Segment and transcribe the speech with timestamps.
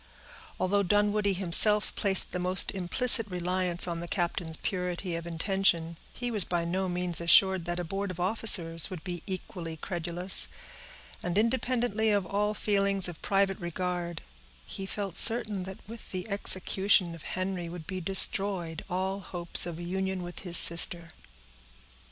[0.59, 6.31] Although Dunwoodie himself placed the most implicit reliance on the captain's purity of intention, he
[6.31, 10.47] was by no means assured that a board of officers would be equally credulous;
[11.21, 14.23] and, independently of all feelings of private regard,
[14.65, 19.77] he felt certain that with the execution of Henry would be destroyed all hopes of
[19.77, 21.11] a union with his sister.